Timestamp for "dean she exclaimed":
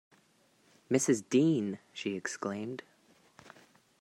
1.29-2.81